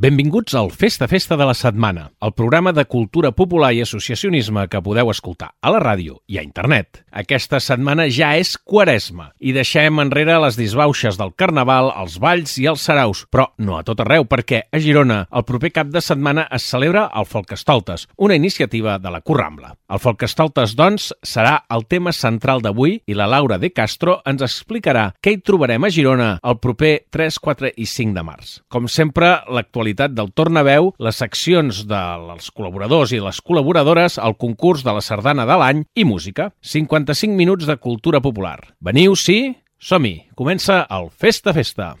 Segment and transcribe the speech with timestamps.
[0.00, 4.78] Benvinguts al Festa Festa de la Setmana, el programa de cultura popular i associacionisme que
[4.78, 7.00] podeu escoltar a la ràdio i a internet.
[7.10, 12.68] Aquesta setmana ja és Quaresma i deixem enrere les disbauxes del Carnaval, els balls i
[12.70, 16.46] els saraus, però no a tot arreu, perquè a Girona el proper cap de setmana
[16.54, 19.74] es celebra el Folkestoltes, una iniciativa de la Currambla.
[19.90, 25.08] El Folkestoltes, doncs, serà el tema central d'avui i la Laura de Castro ens explicarà
[25.18, 28.56] què hi trobarem a Girona el proper 3, 4 i 5 de març.
[28.70, 34.84] Com sempre, l'actualitat l'actualitat del Tornaveu, les seccions dels col·laboradors i les col·laboradores, el concurs
[34.84, 36.52] de la sardana de l'any i música.
[36.62, 38.74] 55 minuts de cultura popular.
[38.80, 39.56] Veniu, sí?
[39.78, 40.28] Som-hi!
[40.34, 41.96] Comença el Festa Festa!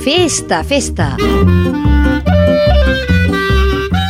[0.00, 1.16] Festa, festa!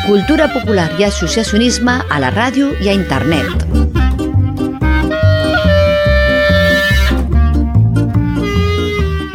[0.07, 4.00] Cultura popular i associacionisme a la ràdio i a internet.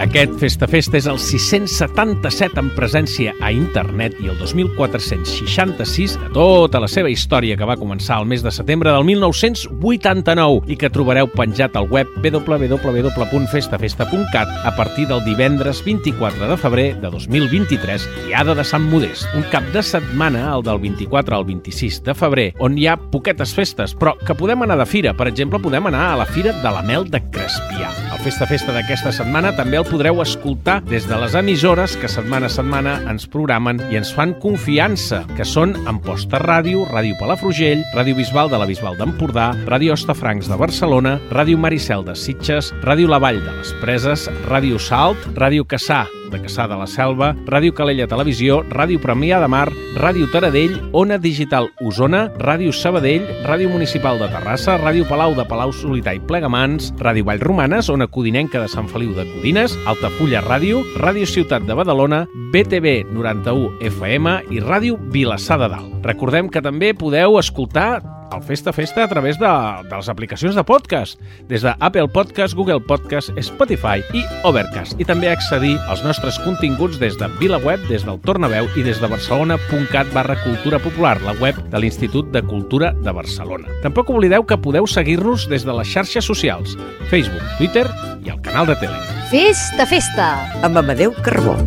[0.05, 6.77] Aquest Festa Festa és el 677 en presència a internet i el 2466 de tota
[6.83, 11.25] la seva història que va començar el mes de setembre del 1989 i que trobareu
[11.33, 18.63] penjat al web www.festafesta.cat a partir del divendres 24 de febrer de 2023, Diada de
[18.63, 19.25] Sant Modest.
[19.33, 23.57] Un cap de setmana, el del 24 al 26 de febrer, on hi ha poquetes
[23.57, 25.17] festes, però que podem anar de fira.
[25.17, 27.89] Per exemple, podem anar a la Fira de la Mel de Crespià.
[28.13, 32.49] El Festa Festa d'aquesta setmana també el podreu escoltar des de les emissores que setmana
[32.49, 38.17] a setmana ens programen i ens fan confiança, que són Amposta Ràdio, Ràdio Palafrugell, Ràdio
[38.17, 43.21] Bisbal de la Bisbal d'Empordà, Ràdio Ostafrancs de Barcelona, Ràdio Maricel de Sitges, Ràdio La
[43.23, 46.03] Vall de les Preses, Ràdio Salt, Ràdio Caçà
[46.35, 51.17] de Caçà de la Selva, Ràdio Calella Televisió, Ràdio Premià de Mar, Ràdio Taradell, Ona
[51.21, 56.91] Digital Osona, Ràdio Sabadell, Ràdio Municipal de Terrassa, Ràdio Palau de Palau Solità i Plegamans,
[56.99, 62.25] Ràdio Vallromanes, Ona Codinenca de Sant Feliu de Codines, Altafulla Ràdio, Ràdio Ciutat de Badalona,
[62.51, 65.95] BTV 91 FM i Ràdio Vilassar de Dalt.
[66.05, 68.01] Recordem que també podeu escoltar
[68.33, 69.47] el Festa Festa a través de,
[69.89, 71.19] de les aplicacions de podcast,
[71.49, 76.99] des de Apple Podcast, Google Podcast, Spotify i Overcast, i també accedir als nostres continguts
[77.01, 81.59] des de VilaWeb, des del Tornaveu i des de barcelona.cat barra cultura popular, la web
[81.71, 83.69] de l'Institut de Cultura de Barcelona.
[83.83, 86.77] Tampoc oblideu que podeu seguir-nos des de les xarxes socials,
[87.11, 87.87] Facebook, Twitter
[88.25, 89.21] i el canal de Telegram.
[89.31, 90.31] Festa, festa!
[90.63, 91.57] Amb Amadeu Carbó.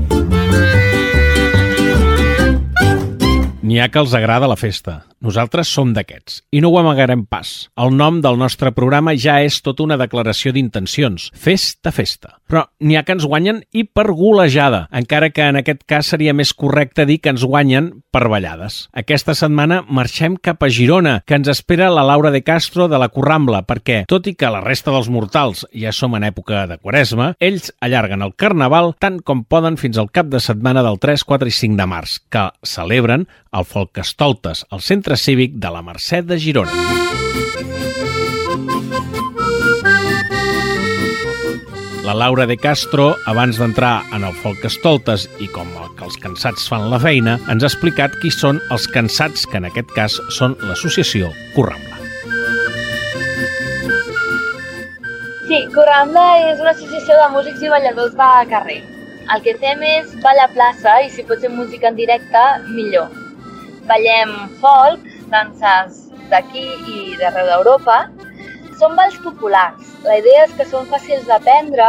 [3.69, 5.03] N'hi ha que els agrada la festa.
[5.21, 7.49] Nosaltres som d'aquests, i no ho amagarem pas.
[7.77, 11.27] El nom del nostre programa ja és tota una declaració d'intencions.
[11.35, 12.37] Festa, festa.
[12.49, 16.33] Però n'hi ha que ens guanyen i per golejada, encara que en aquest cas seria
[16.33, 18.87] més correcte dir que ens guanyen per ballades.
[18.97, 23.11] Aquesta setmana marxem cap a Girona, que ens espera la Laura de Castro de la
[23.13, 27.33] Currambla, perquè, tot i que la resta dels mortals ja som en època de quaresma,
[27.43, 31.51] ells allarguen el Carnaval tant com poden fins al cap de setmana del 3, 4
[31.51, 33.27] i 5 de març, que celebren
[33.59, 36.73] el Folkestoltes, al centre Cívic de la Mercè de Girona.
[42.07, 46.69] La Laura de Castro, abans d'entrar en el folk estoltes i com que els cansats
[46.71, 50.57] fan la feina, ens ha explicat qui són els cansats, que en aquest cas són
[50.65, 51.99] l'associació Corrambla.
[55.49, 58.83] Sí, Corrambla és una associació de músics i balladors de carrer.
[59.29, 63.28] El que fem és ballar a plaça i si pot ser música en directe, millor
[63.89, 67.99] ballem folk, danses d'aquí i d'arreu d'Europa.
[68.79, 69.97] Són balls populars.
[70.05, 71.89] La idea és que són fàcils d'aprendre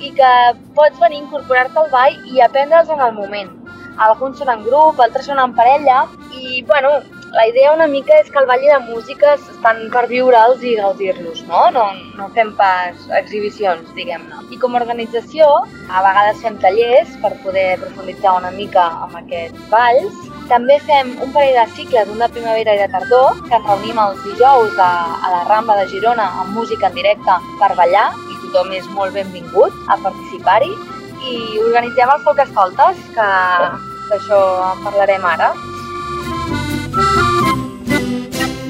[0.00, 0.32] i que
[0.76, 3.56] pots venir a incorporar-te al ball i aprendre'ls en el moment.
[4.00, 6.92] Alguns són en grup, altres són en parella i, bueno,
[7.36, 10.74] la idea una mica és que el ball i la música estan per viure'ls i
[10.80, 11.66] gaudir-los, no?
[11.76, 11.86] no?
[12.18, 14.42] No fem pas exhibicions, diguem-ne.
[14.50, 15.46] I com a organització,
[15.88, 21.30] a vegades fem tallers per poder profunditzar una mica amb aquests balls també fem un
[21.34, 24.90] parell de cicles, un de primavera i de tardor, que ens reunim els dijous a,
[25.22, 29.14] a la Rambla de Girona amb música en directe per ballar i tothom és molt
[29.14, 30.72] benvingut a participar-hi.
[31.30, 33.30] I organitzem els folkescoltes, que
[34.10, 34.42] d'això
[34.72, 35.52] en parlarem ara.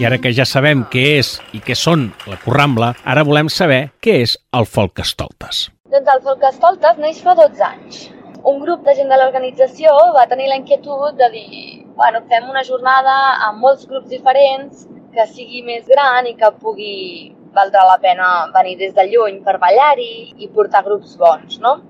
[0.00, 3.86] I ara que ja sabem què és i què són la Corrambla, ara volem saber
[4.04, 5.68] què és el Folkestoltes.
[5.92, 8.08] Doncs el Folkestoltes neix fa 12 anys
[8.44, 12.62] un grup de gent de l'organització va tenir la inquietud de dir bueno, fem una
[12.64, 13.16] jornada
[13.48, 18.76] amb molts grups diferents que sigui més gran i que pugui valdrà la pena venir
[18.78, 21.80] des de lluny per ballar-hi i portar grups bons, no?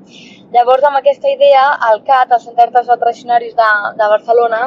[0.55, 3.69] Llavors, amb aquesta idea, el CAT, el Centre d'Artes Tradicionaris de,
[4.01, 4.63] de Barcelona,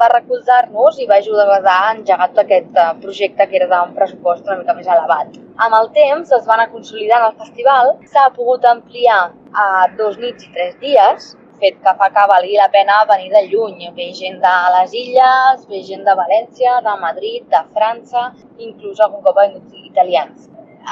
[0.00, 4.48] va recolzar-nos i va ajudar a engegar tot aquest eh, projecte que era d'un pressupost
[4.48, 5.36] una mica més elevat.
[5.66, 9.20] Amb el temps es va anar consolidant el festival, s'ha pogut ampliar
[9.54, 11.32] a dos nits i tres dies,
[11.62, 13.90] fet que fa que valgui la pena venir de lluny.
[13.96, 19.22] Ve gent de les Illes, ve gent de València, de Madrid, de França, inclús algun
[19.26, 19.38] cop
[19.84, 20.48] italians.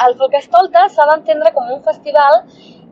[0.06, 2.44] El Folkestolta s'ha d'entendre com un festival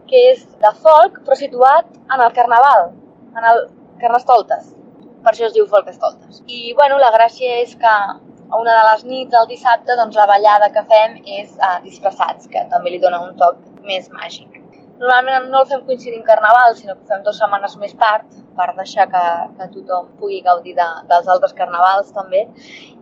[0.09, 2.91] que és de folk, però situat en el Carnaval,
[3.37, 3.65] en el
[4.01, 4.75] Carnestoltes
[5.23, 6.43] per això es diu Folkestoltes.
[6.47, 10.29] I bueno, la gràcia és que a una de les nits del dissabte doncs, la
[10.31, 13.61] ballada que fem és uh, disfressats, que també li dona un toc
[13.91, 14.58] més màgic.
[14.99, 18.27] Normalment no el fem coincidint carnaval, sinó que fem dues setmanes més tard,
[18.59, 19.25] per deixar que,
[19.59, 22.41] que tothom pugui gaudir de, dels altres carnavals també.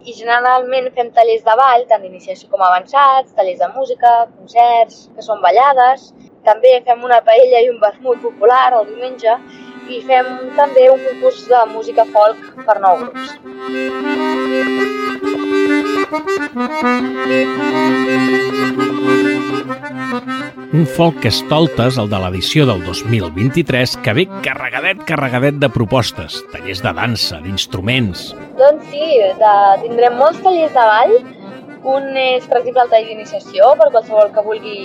[0.05, 5.25] I generalment fem tallers de ball, tant d'iniciació com avançats, tallers de música, concerts, que
[5.25, 6.11] són ballades.
[6.45, 9.33] També fem una paella i un vermut popular el diumenge
[9.89, 10.27] i fem
[10.59, 12.39] també un concurs de música folk
[12.69, 13.29] per nou grups.
[20.77, 26.83] Un folk estoltes, el de l'edició del 2023, que ve carregadet, carregadet de propostes, tallers
[26.85, 28.27] de dansa, d'instruments...
[28.59, 29.07] Doncs sí,
[29.41, 29.55] de,
[29.85, 31.15] tindrem molts tallers de ball,
[31.97, 34.79] un és, per exemple, el taller d'iniciació, per qualsevol que vulgui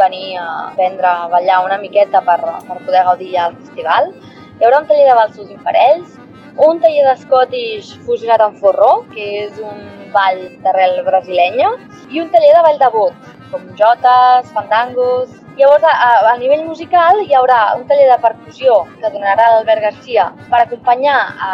[0.00, 4.12] venir a aprendre a ballar una miqueta per, per poder gaudir ja al festival.
[4.58, 6.18] Hi haurà un taller de balsos imparells,
[6.66, 11.70] un taller de Scottish fusionat amb forró, que és un ball d'arrel brasilenya,
[12.10, 15.36] i un taller de ball de bot, com jotes, fandangos...
[15.58, 20.28] Llavors, a, a nivell musical, hi haurà un taller de percussió que donarà l'Albert Garcia
[20.52, 21.48] per acompanyar a,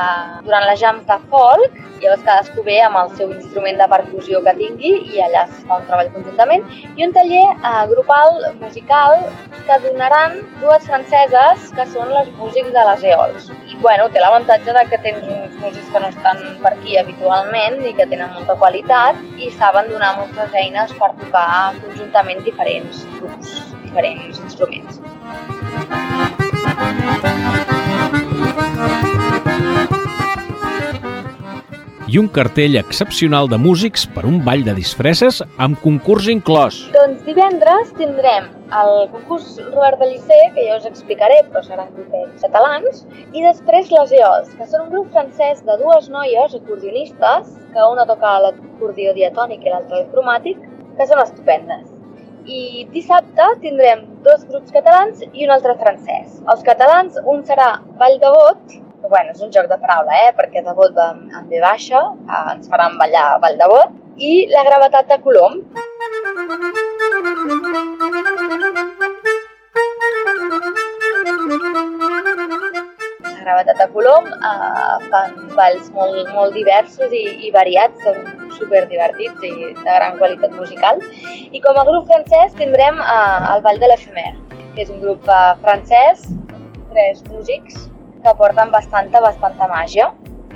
[0.45, 4.55] durant les jams de folk, llavors cadascú ve amb el seu instrument de percussió que
[4.59, 6.69] tingui i allà es fa un treball conjuntament,
[6.99, 9.25] i un taller eh, grupal musical
[9.65, 13.49] que donaran dues franceses que són les músics de les EOLs.
[13.81, 17.93] Bueno, té l'avantatge de que tens uns músics que no estan per aquí habitualment i
[17.99, 21.49] que tenen molta qualitat i saben donar moltes eines per tocar
[21.83, 23.55] conjuntament diferents grups,
[23.85, 25.01] diferents instruments.
[32.15, 36.77] I un cartell excepcional de músics per un ball de disfresses amb concurs inclòs.
[36.95, 38.47] Doncs divendres tindrem
[38.81, 43.01] el concurs Robert Bellicer, que ja us explicaré, però seran grupets catalans,
[43.35, 48.07] i després les EOS, que són un grup francès de dues noies acordionistes, que una
[48.07, 50.63] toca l'acordió diatònic i l'altra el cromàtic,
[50.95, 51.91] que són estupendes.
[52.47, 56.39] I dissabte tindrem dos grups catalans i un altre francès.
[56.47, 60.33] Els catalans, un serà Vall de Bot, bueno, és un joc de paraula, eh?
[60.37, 64.47] perquè de vot va amb B baixa, eh, ens faran ballar Vall de Bot, i
[64.53, 65.59] la gravetat de Colom.
[73.25, 78.87] La gravetat de Colom eh, fan balls molt, molt diversos i, i variats, són super
[78.89, 81.03] divertits i de gran qualitat musical.
[81.51, 84.31] I com a grup francès tindrem eh, el Ball de l'Efemer,
[84.77, 86.31] que és un grup eh, francès,
[86.95, 87.91] tres músics,
[88.25, 90.09] que porten bastanta, bastanta màgia.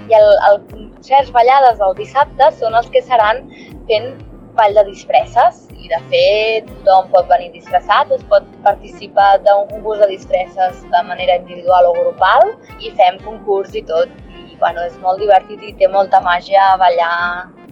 [0.09, 3.45] I el, el concerts ballades del dissabte són els que seran
[3.91, 4.15] fent
[4.59, 10.01] ball de disfresses i de fet tothom pot venir disfressat, es pot participar d'un concurs
[10.03, 14.99] de disfresses de manera individual o grupal i fem concurs i tot i bueno, és
[15.05, 17.15] molt divertit i té molta màgia ballar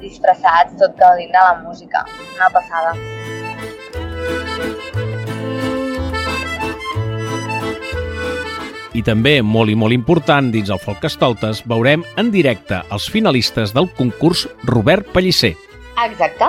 [0.04, 2.06] disfressats tot gaudint de la música,
[2.36, 2.94] una passada.
[8.96, 13.74] I també, molt i molt important, dins el Folk Estoltes, veurem en directe els finalistes
[13.76, 15.52] del concurs Robert Pellicer.
[16.06, 16.48] Exacte.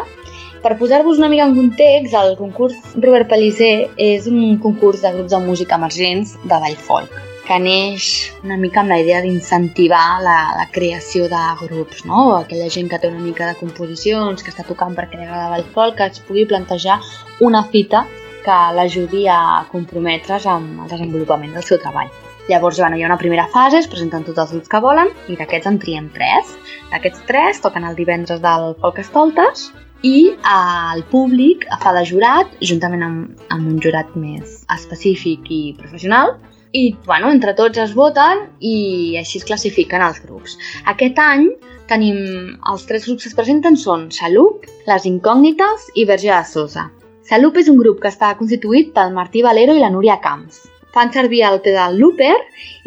[0.63, 5.33] Per posar-vos una mica en context, el concurs Robert Pellicer és un concurs de grups
[5.35, 8.07] de música emergents de ball folk que neix
[8.43, 12.35] una mica amb la idea d'incentivar la, la creació de grups, no?
[12.41, 15.67] Aquella gent que té una mica de composicions, que està tocant per crear de ball
[15.75, 16.99] folk, que es pugui plantejar
[17.39, 18.03] una fita
[18.43, 22.11] que l'ajudi a comprometre's amb el desenvolupament del seu treball.
[22.47, 25.35] Llavors, bueno, hi ha una primera fase, es presenten tots els grups que volen i
[25.35, 26.53] d'aquests en triem tres.
[26.93, 29.65] D'aquests tres toquen el divendres del Folk Estoltes
[30.07, 36.37] i el públic fa de jurat, juntament amb, amb un jurat més específic i professional,
[36.71, 40.55] i bueno, entre tots es voten i així es classifiquen els grups.
[40.87, 41.49] Aquest any
[41.91, 42.23] tenim
[42.71, 46.87] els tres grups que es presenten són Salup, Les Incògnites i Verge de Sosa.
[47.27, 50.63] Salup és un grup que està constituït pel Martí Valero i la Núria Camps
[50.97, 52.33] fan servir el pedal looper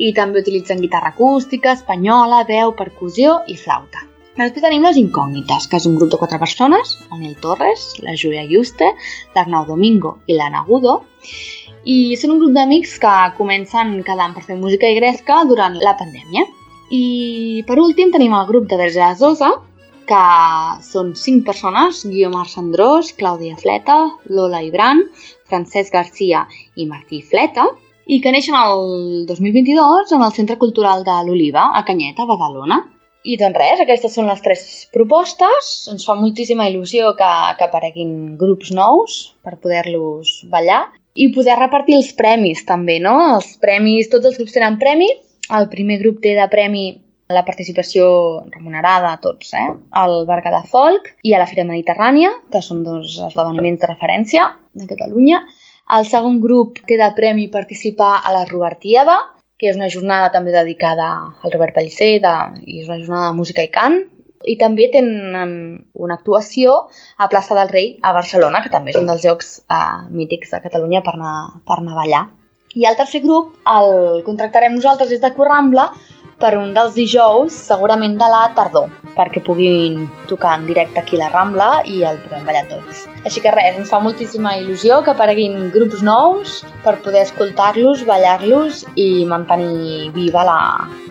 [0.03, 4.03] i també utilitzen guitarra acústica, espanyola, veu, percussió i flauta.
[4.41, 8.47] Després tenim les incògnites, que és un grup de quatre persones, el Torres, la Júlia
[8.51, 8.89] Juste,
[9.35, 10.97] l'Arnau Domingo i l'Anna Gudo,
[11.85, 15.95] i són un grup d'amics que comencen any per fer música i gresca durant la
[15.99, 16.47] pandèmia.
[16.91, 19.53] I per últim tenim el grup de Verge Zosa,
[20.11, 20.25] que
[20.83, 25.05] són cinc persones, Guiomar Sandrós, Clàudia Fleta, Lola Ibran,
[25.47, 27.69] Francesc Garcia i Martí Fleta,
[28.11, 32.81] i que neixen el 2022 en el Centre Cultural de l'Oliva, a Canyeta, Badalona.
[33.23, 34.65] I doncs res, aquestes són les tres
[34.95, 35.69] propostes.
[35.93, 41.99] Ens fa moltíssima il·lusió que, que apareguin grups nous per poder-los ballar i poder repartir
[42.01, 43.15] els premis també, no?
[43.37, 45.11] Els premis, tots els grups tenen premi.
[45.55, 46.89] El primer grup té de premi
[47.31, 48.11] la participació
[48.51, 49.69] remunerada a tots, eh?
[50.03, 54.89] al Berguedà Folk i a la Fira Mediterrània, que són dos esdeveniments de referència de
[54.91, 55.45] Catalunya.
[55.97, 59.17] El segon grup de premi participar a la Robertiada,
[59.61, 62.35] que és una jornada també dedicada al Robert Pellicer de,
[62.65, 63.99] i és una jornada de música i cant.
[64.49, 65.51] I també tenen
[65.93, 66.77] una actuació
[67.19, 70.63] a Plaça del Rei a Barcelona, que també és un dels jocs uh, mítics de
[70.65, 71.35] Catalunya per anar,
[71.69, 72.23] per anar a ballar.
[72.79, 75.91] I el tercer grup el contractarem nosaltres des de Corrambla
[76.41, 81.27] per un dels dijous, segurament de la tardor, perquè puguin tocar en directe aquí a
[81.27, 83.05] la Rambla i el puguem ballar tots.
[83.29, 88.87] Així que res, ens fa moltíssima il·lusió que apareguin grups nous per poder escoltar-los, ballar-los
[88.97, 90.61] i mantenir viva la,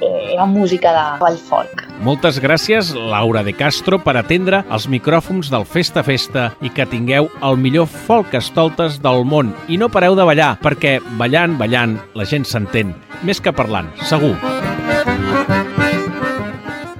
[0.01, 1.85] eh, la música de ball folk.
[2.01, 7.29] Moltes gràcies, Laura de Castro, per atendre els micròfons del Festa Festa i que tingueu
[7.45, 9.53] el millor folk estoltes del món.
[9.69, 12.95] I no pareu de ballar, perquè ballant, ballant, la gent s'entén.
[13.21, 14.33] Més que parlant, segur.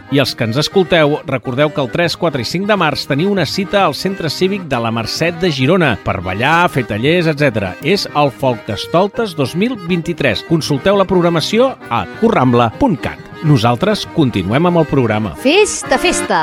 [0.10, 3.30] I els que ens escolteu, recordeu que el 3, 4 i 5 de març teniu
[3.30, 7.76] una cita al Centre Cívic de la Merced de Girona per ballar, fer tallers, etc.
[7.86, 10.42] És el Folkestoltes 2023.
[10.50, 13.22] Consulteu la programació a currambla.cat.
[13.46, 15.36] Nosaltres continuem amb el programa.
[15.38, 16.42] Festa, festa!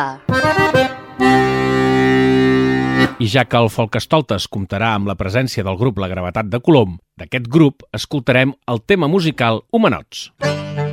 [3.18, 7.00] I ja que el Folkestoltes comptarà amb la presència del grup La Gravetat de Colom,
[7.18, 10.30] d'aquest grup escoltarem el tema musical Humanots.
[10.38, 10.85] Humanots.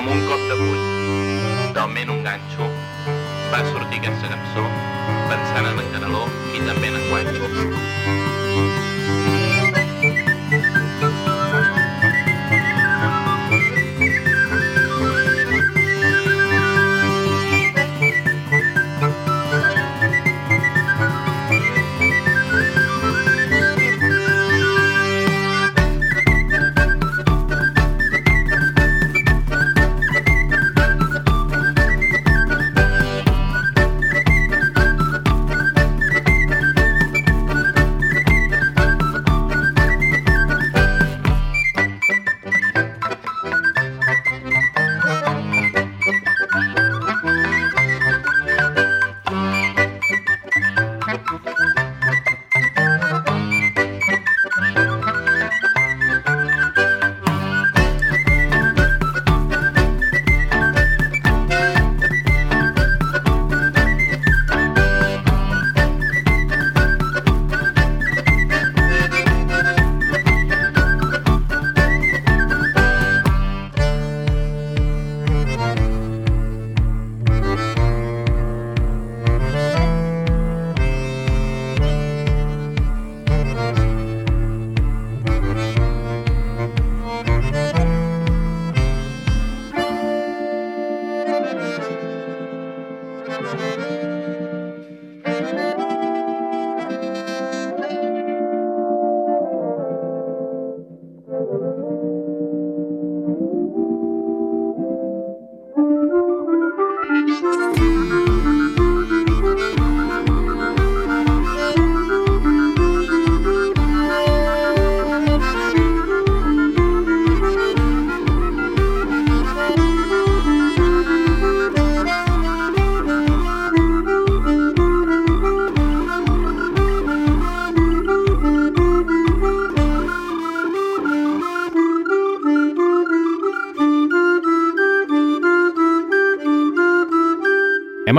[0.00, 2.68] Com un cop de puny, talment un ganxo,
[3.52, 4.64] va sortir aquesta cançó
[5.28, 6.24] pensant en en Caneló
[6.56, 7.79] i també en en Guanxo.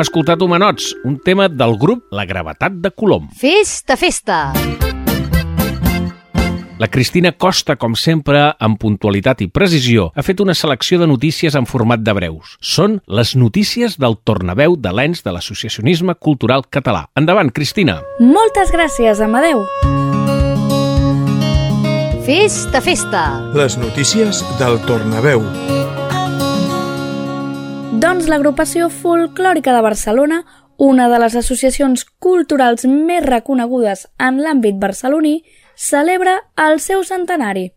[0.02, 3.28] Hem escoltat Humanots, un tema del grup La Gravetat de Colom.
[3.38, 4.38] Festa, festa!
[6.82, 11.54] La Cristina Costa, com sempre, amb puntualitat i precisió, ha fet una selecció de notícies
[11.54, 12.56] en format de breus.
[12.66, 17.04] Són les notícies del tornaveu de l'ENS de l'Associacionisme Cultural Català.
[17.14, 18.00] Endavant, Cristina.
[18.18, 19.62] Moltes gràcies, Amadeu.
[22.26, 23.28] Festa, festa!
[23.54, 25.46] Les notícies del tornaveu.
[28.02, 30.40] Doncs l'agrupació folclòrica de Barcelona,
[30.82, 35.44] una de les associacions culturals més reconegudes en l'àmbit barceloní,
[35.76, 37.68] celebra el seu centenari.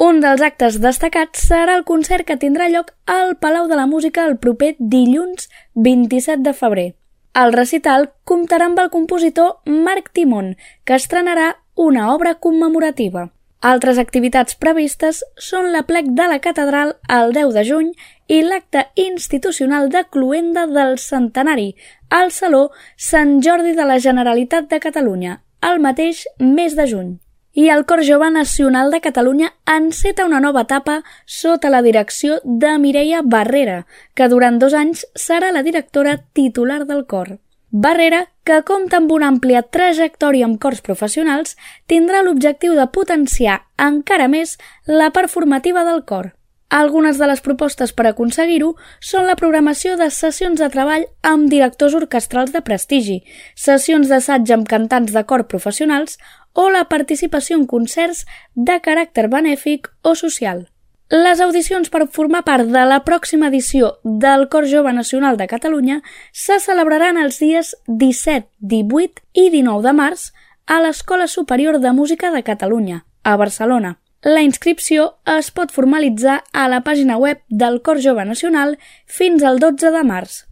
[0.00, 4.24] Un dels actes destacats serà el concert que tindrà lloc al Palau de la Música
[4.24, 6.88] el proper dilluns 27 de febrer.
[7.36, 10.54] El recital comptarà amb el compositor Marc Timon,
[10.88, 13.34] que estrenarà una obra commemorativa.
[13.64, 17.86] Altres activitats previstes són la plec de la catedral el 10 de juny
[18.28, 21.70] i l'acte institucional de cluenda del centenari
[22.12, 22.66] al Saló
[23.06, 27.14] Sant Jordi de la Generalitat de Catalunya, el mateix mes de juny.
[27.54, 32.76] I el Cor Jove Nacional de Catalunya enceta una nova etapa sota la direcció de
[32.84, 37.38] Mireia Barrera, que durant dos anys serà la directora titular del cor.
[37.76, 41.56] Barrera, que compta amb una àmplia trajectòria amb cors professionals,
[41.90, 44.52] tindrà l'objectiu de potenciar encara més
[44.86, 46.28] la part formativa del cor.
[46.70, 48.68] Algunes de les propostes per aconseguir-ho
[49.02, 53.16] són la programació de sessions de treball amb directors orquestrals de prestigi,
[53.58, 56.14] sessions d'assaig amb cantants de cor professionals
[56.54, 58.22] o la participació en concerts
[58.54, 60.68] de caràcter benèfic o social.
[61.12, 65.98] Les audicions per formar part de la pròxima edició del Cor Jove Nacional de Catalunya
[66.32, 70.30] se celebraran els dies 17, 18 i 19 de març
[70.64, 73.98] a l'Escola Superior de Música de Catalunya, a Barcelona.
[74.22, 79.60] La inscripció es pot formalitzar a la pàgina web del Cor Jove Nacional fins al
[79.60, 80.46] 12 de març.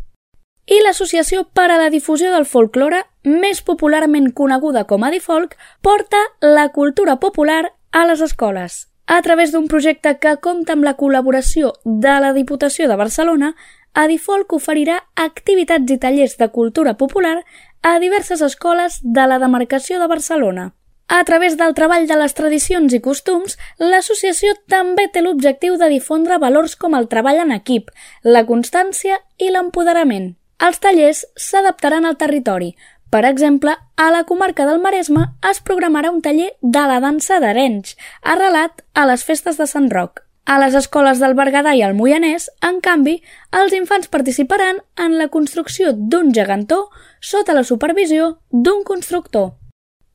[0.69, 6.21] I l'Associació per a la Difusió del Folklore, més popularment coneguda com a Difolk, porta
[6.45, 11.73] la cultura popular a les escoles a través d'un projecte que compta amb la col·laboració
[11.85, 13.55] de la Diputació de Barcelona,
[13.93, 17.43] Adifolk oferirà activitats i tallers de cultura popular
[17.83, 20.71] a diverses escoles de la demarcació de Barcelona.
[21.13, 26.39] A través del treball de les tradicions i costums, l'associació també té l'objectiu de difondre
[26.41, 27.91] valors com el treball en equip,
[28.25, 30.31] la constància i l'empoderament.
[30.63, 32.71] Els tallers s'adaptaran al territori,
[33.13, 37.93] per exemple, a la comarca del Maresme es programarà un taller de la dansa d'Arenys,
[38.23, 40.23] arrelat a les festes de Sant Roc.
[40.49, 43.19] A les escoles del Berguedà i el Moianès, en canvi,
[43.61, 46.87] els infants participaran en la construcció d'un gegantó
[47.21, 49.53] sota la supervisió d'un constructor.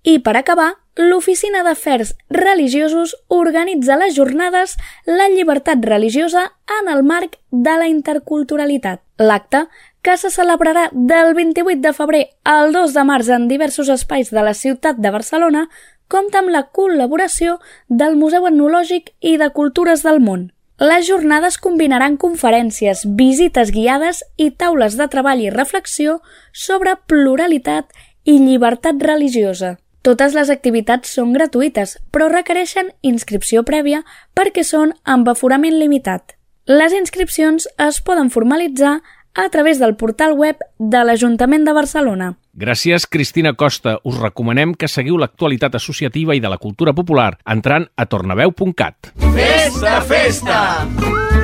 [0.01, 6.47] I per acabar, l'Oficina d'Afers Religiosos organitza les jornades La llibertat religiosa
[6.81, 9.03] en el marc de la interculturalitat.
[9.17, 9.67] L'acte
[10.07, 14.39] que se celebrarà del 28 de febrer al 2 de març en diversos espais de
[14.39, 15.65] la ciutat de Barcelona,
[16.07, 17.57] compta amb la col·laboració
[17.89, 20.45] del Museu Etnològic i de Cultures del Món.
[20.79, 26.21] Les jornades combinaran conferències, visites guiades i taules de treball i reflexió
[26.53, 27.91] sobre pluralitat
[28.23, 29.75] i llibertat religiosa.
[30.07, 36.37] Totes les activitats són gratuïtes, però requereixen inscripció prèvia perquè són amb aforament limitat.
[36.67, 38.97] Les inscripcions es poden formalitzar
[39.37, 42.33] a través del portal web de l'Ajuntament de Barcelona.
[42.57, 43.99] Gràcies, Cristina Costa.
[44.03, 49.13] Us recomanem que seguiu l'actualitat associativa i de la cultura popular entrant a tornaveu.cat.
[49.37, 51.36] Festa, festa!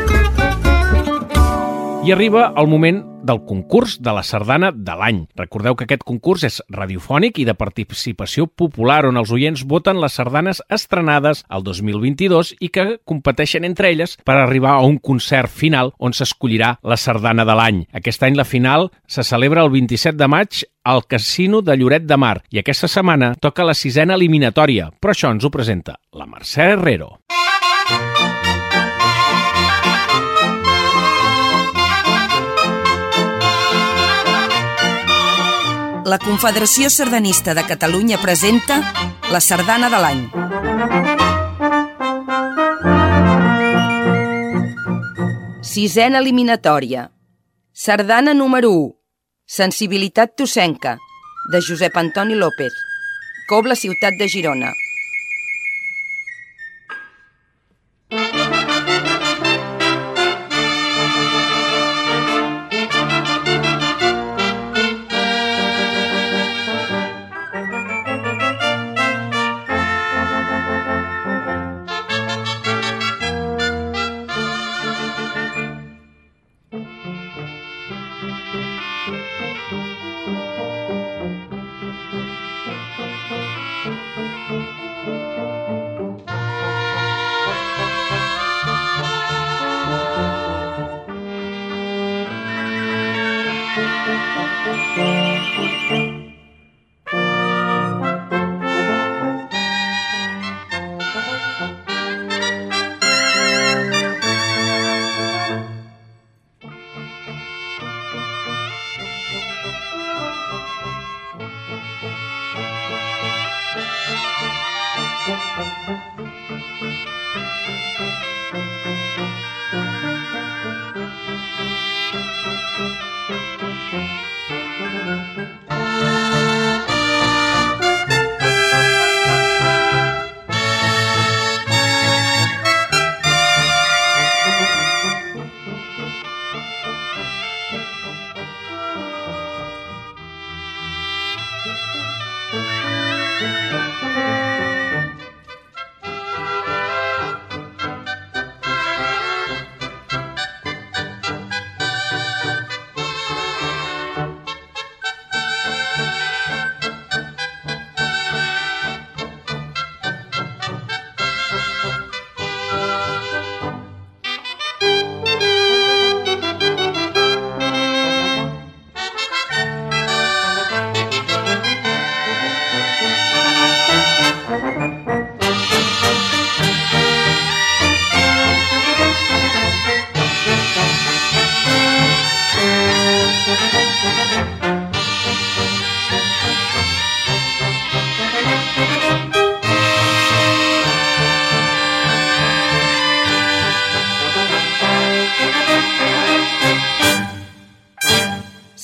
[2.03, 5.21] I arriba el moment del concurs de la sardana de l'any.
[5.39, 10.17] Recordeu que aquest concurs és radiofònic i de participació popular, on els oients voten les
[10.19, 15.93] sardanes estrenades al 2022 i que competeixen entre elles per arribar a un concert final
[15.97, 17.79] on s'escollirà la sardana de l'any.
[17.95, 22.19] Aquest any la final se celebra el 27 de maig al Casino de Lloret de
[22.19, 26.73] Mar i aquesta setmana toca la sisena eliminatòria, però això ens ho presenta la Mercè
[26.73, 27.13] Herrero.
[36.05, 38.81] La Confederació Sardanista de Catalunya presenta
[39.31, 40.23] la Sardana de l'any.
[45.63, 47.07] Sisena eliminatòria.
[47.71, 48.93] Sardana número 1.
[49.47, 50.97] Sensibilitat tossenca,
[51.51, 52.73] de Josep Antoni López.
[53.47, 54.71] Cobla Ciutat de Girona.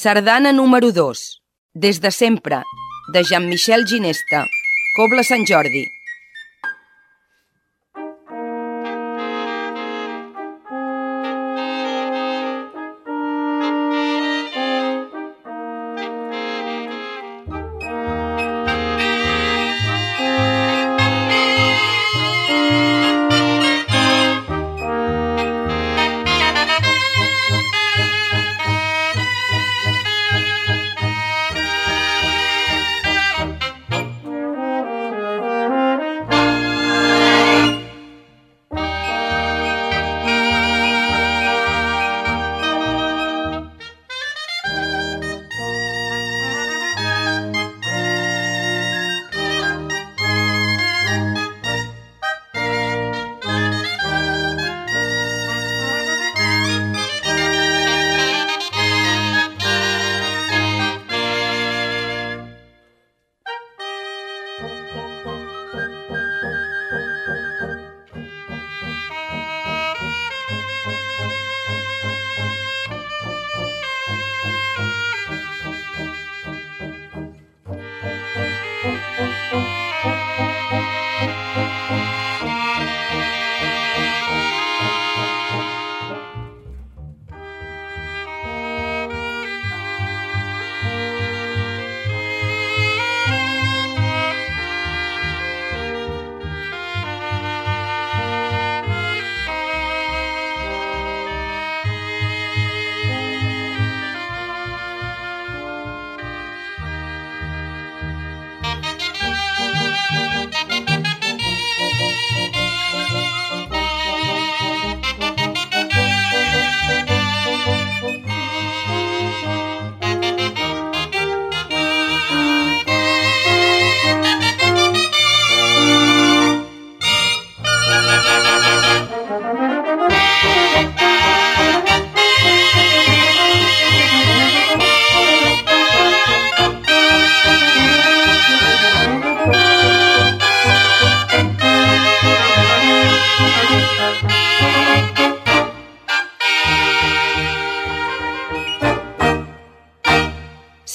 [0.10, 1.20] Sardana número 2.
[1.76, 2.64] Des de sempre,
[3.14, 4.48] de Jean-Michel Ginesta.
[4.96, 5.84] Cobla Sant Jordi.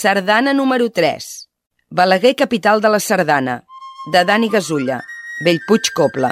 [0.05, 1.49] Sardana número 3.
[1.89, 3.65] Balaguer, capital de la Sardana,
[4.13, 5.03] de Dani Gasulla,
[5.43, 6.31] Bellpuig Copla.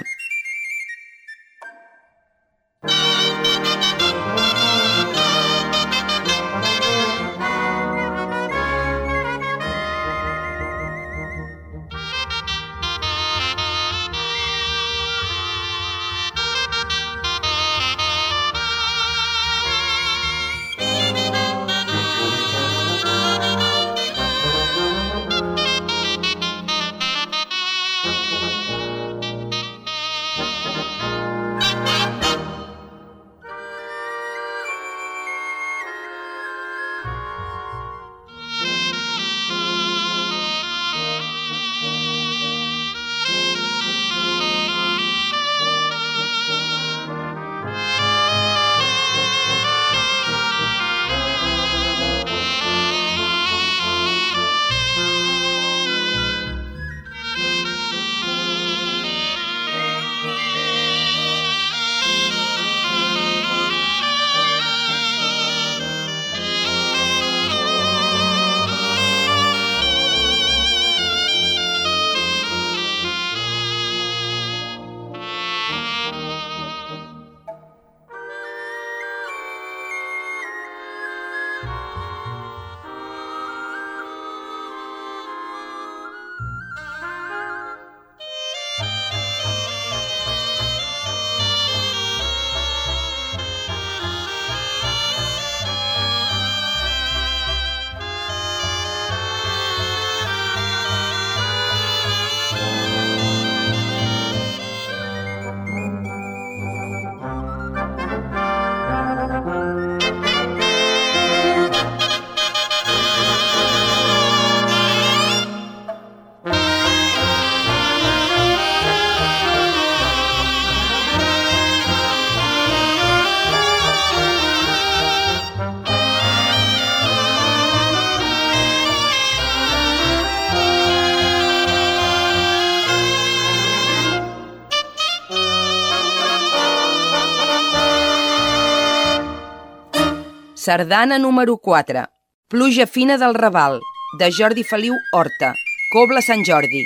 [140.73, 142.09] Sardana número 4.
[142.49, 143.75] Pluja fina del Raval,
[144.19, 145.53] de Jordi Feliu Horta.
[145.93, 146.81] Cobla Sant Jordi.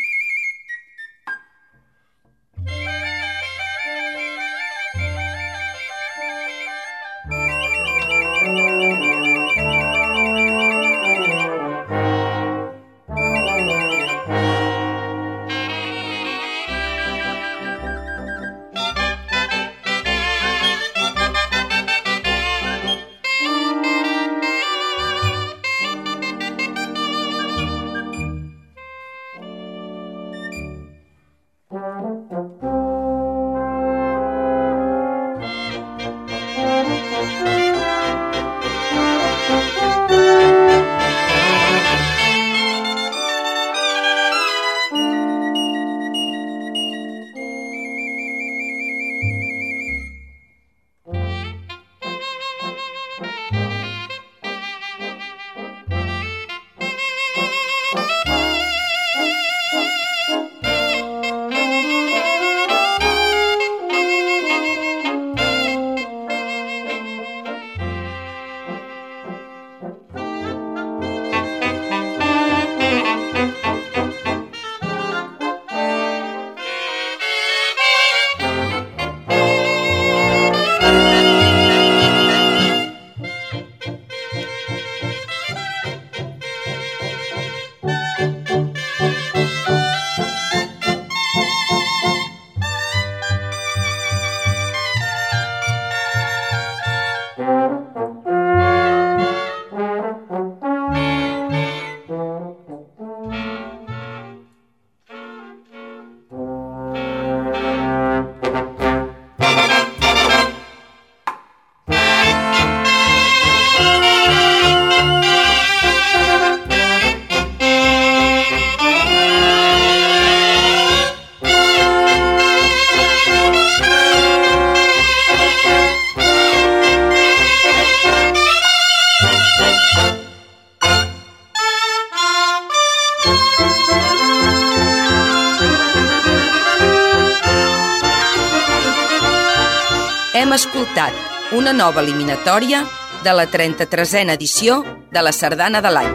[141.66, 142.84] Una nova eliminatòria
[143.24, 146.12] de la 33a edició de la Sardana de l'any.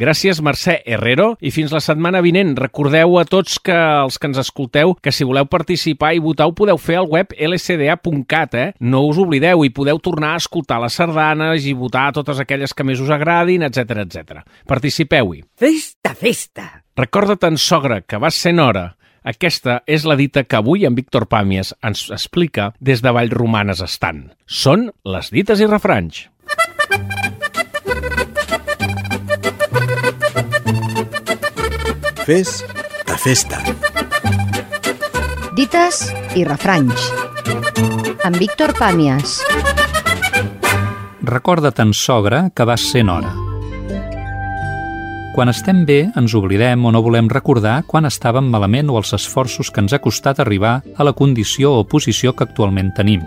[0.00, 2.56] Gràcies, Mercè Herrero, i fins la setmana vinent.
[2.58, 6.56] Recordeu a tots que els que ens escolteu que si voleu participar i votar ho
[6.58, 8.68] podeu fer al web lcda.cat, eh?
[8.80, 12.82] No us oblideu i podeu tornar a escoltar les sardanes i votar totes aquelles que
[12.86, 14.42] més us agradin, etc etc.
[14.66, 15.44] Participeu-hi.
[15.54, 16.70] Festa, festa!
[16.98, 18.97] Recorda't, en sogra, que vas ser hora.
[19.28, 24.22] Aquesta és la dita que avui en Víctor Pàmies ens explica des de Vallromanes estant.
[24.48, 26.22] Són les dites i refranys.
[32.24, 32.54] Fes
[33.08, 33.60] de festa.
[35.58, 36.00] Dites
[36.36, 37.10] i refranys.
[38.24, 39.42] Amb Víctor Pàmies.
[41.28, 43.47] Recorda't, en sogra, que vas ser hora.
[45.38, 49.68] Quan estem bé, ens oblidem o no volem recordar quan estàvem malament o els esforços
[49.70, 53.22] que ens ha costat arribar a la condició o posició que actualment tenim.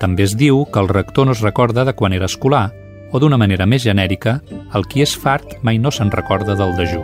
[0.00, 2.70] També es diu que el rector no es recorda de quan era escolar,
[3.12, 4.38] o d'una manera més genèrica,
[4.72, 7.02] el qui és fart mai no se'n recorda del dejú.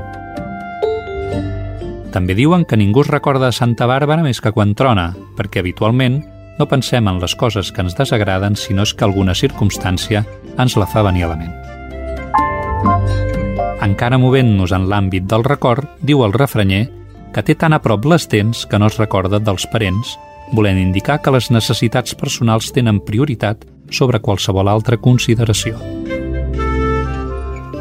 [2.16, 6.22] També diuen que ningú es recorda de Santa Bàrbara més que quan trona, perquè habitualment
[6.56, 10.24] no pensem en les coses que ens desagraden sinó és que alguna circumstància
[10.56, 11.61] ens la fa venir a la ment.
[13.82, 16.84] Encara movent-nos en l'àmbit del record, diu el refranyer
[17.34, 20.14] que té tan a prop les dents que no es recorda dels parents,
[20.54, 25.80] volent indicar que les necessitats personals tenen prioritat sobre qualsevol altra consideració.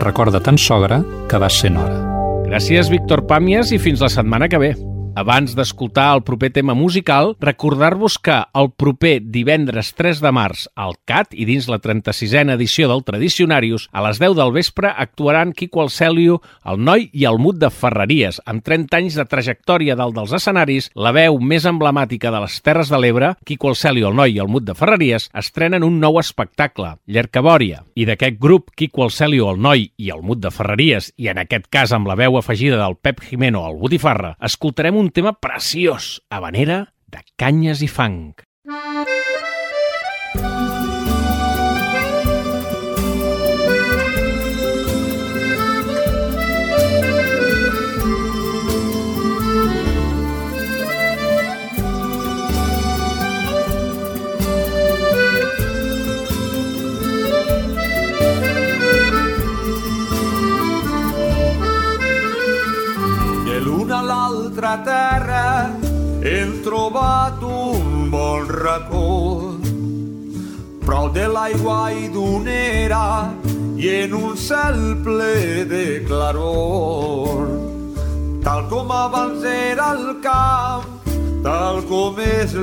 [0.02, 2.00] Recorda tan sogra que vas ser nora.
[2.48, 4.74] Gràcies, Víctor Pàmies, i fins la setmana que ve.
[5.13, 10.95] Abans d'escoltar el proper tema musical, recordar-vos que el proper divendres 3 de març al
[11.04, 15.82] CAT i dins la 36a edició del Tradicionarius, a les 10 del vespre actuaran Quico
[15.84, 18.39] Alcelio, el noi i el mut de Ferreries.
[18.47, 22.88] Amb 30 anys de trajectòria dalt dels escenaris, la veu més emblemàtica de les Terres
[22.88, 26.95] de l'Ebre, Quico Alcelio, el noi i el mut de Ferreries, estrenen un nou espectacle,
[27.06, 27.84] Llercabòria.
[28.00, 31.67] I d'aquest grup, Quico Alcelio, el noi i el mut de Ferreries, i en aquest
[31.67, 36.94] cas amb la veu afegida del Pep Jimeno, el Botifarra, escoltarem un tema preciós, habanera
[37.10, 38.38] de canyes i fang.
[38.64, 39.21] nostra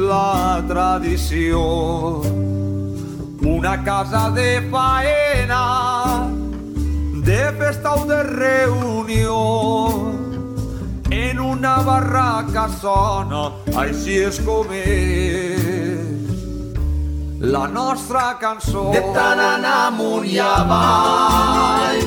[0.08, 2.22] la tradició.
[3.42, 6.28] Una casa de faena,
[7.28, 10.12] de festa o de reunió,
[11.10, 16.06] en una barraca sona, així és com és.
[17.40, 22.00] La nostra cançó de tant anar amunt i avall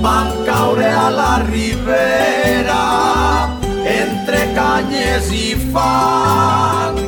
[0.00, 2.80] vam caure a la ribera
[3.84, 7.01] entre canyes i fang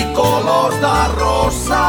[0.00, 1.84] i colors d'arrossa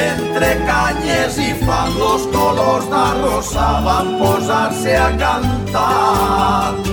[0.00, 6.87] entre canyes i fang los colors d'arrossa van posar-se a cantar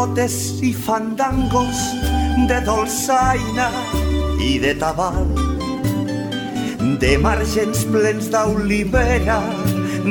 [0.00, 1.80] jotes i fandangos,
[2.48, 3.66] de dolçaina
[4.40, 5.26] i de tabal,
[7.02, 9.36] de margens plens d'olivera,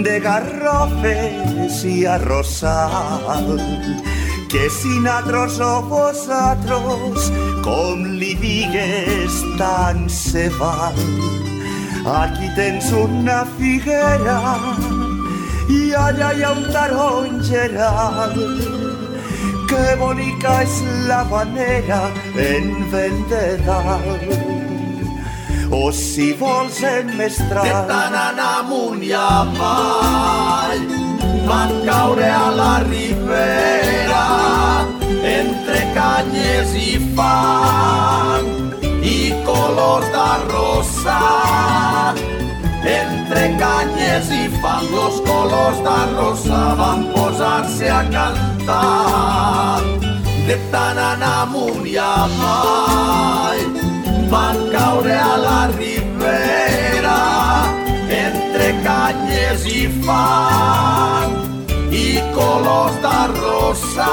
[0.06, 3.56] de garrofes i arrossal.
[4.50, 7.32] Que si natros o vosatros,
[7.66, 10.98] com li digues, tant se val.
[12.22, 14.38] Aquí tens una figuera
[15.70, 18.79] i allà hi ha un tarongeral
[19.70, 22.00] que bonica és la manera
[22.42, 24.08] en vendedal.
[25.70, 27.66] O si vols emmestrar...
[27.68, 30.82] De tant anar amunt i avall,
[31.46, 34.26] van caure a la ribera,
[35.36, 38.50] entre canyes i fang,
[39.06, 41.20] i colors d'arrossa.
[42.90, 49.82] Entre canyes i fang, los colors d'arrossa van posar-se a cantar cantar
[50.48, 53.64] de tant anar amunt i avall
[54.32, 57.20] van caure a la ribera
[58.24, 61.36] entre canyes i fang
[62.04, 64.12] i colors d'arrossa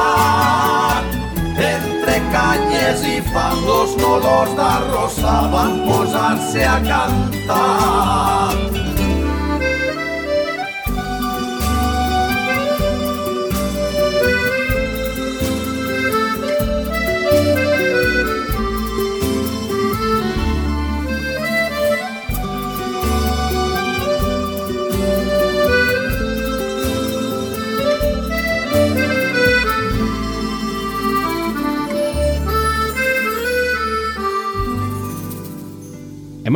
[1.72, 8.75] entre canyes i fang los colors d'arrossa van posar-se a cantar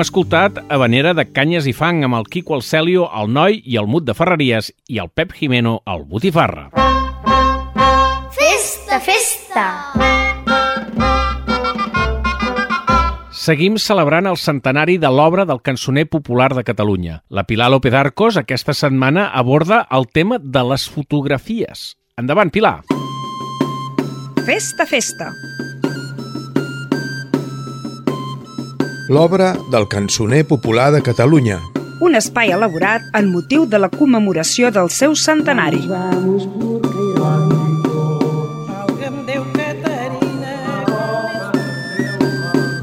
[0.01, 3.74] Hem escoltat Habanera de Canyes i Fang amb el Quico el Celio, el Noi i
[3.76, 6.70] el Mut de Ferreries i el Pep Jimeno, el Botifarra.
[8.32, 9.66] Festa, festa!
[13.42, 17.20] Seguim celebrant el centenari de l'obra del cançoner popular de Catalunya.
[17.28, 21.90] La Pilar López Arcos aquesta setmana aborda el tema de les fotografies.
[22.16, 22.78] Endavant, Pilar!
[24.48, 25.34] Festa, festa!
[29.11, 31.58] L'obra del cançoner popular de Catalunya.
[32.00, 35.82] Un espai elaborat en motiu de la commemoració del seu centenari.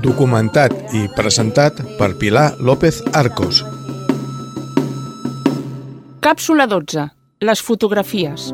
[0.03, 3.63] Documentat i presentat per Pilar López Arcos.
[6.19, 7.07] Càpsula 12.
[7.39, 8.51] Les fotografies.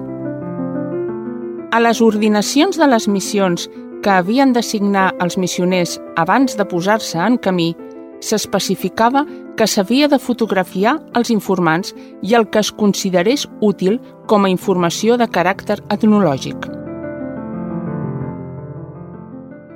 [1.74, 3.66] A les ordinacions de les missions
[4.04, 7.72] que havien de signar els missioners abans de posar-se en camí,
[8.20, 9.24] s'especificava
[9.58, 15.18] que s'havia de fotografiar els informants i el que es considerés útil com a informació
[15.18, 16.70] de caràcter etnològic.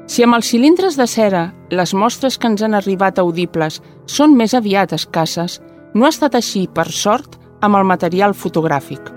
[0.07, 4.53] Si amb els cilindres de cera les mostres que ens han arribat audibles són més
[4.55, 5.59] aviat escasses,
[5.93, 9.11] no ha estat així, per sort, amb el material fotogràfic.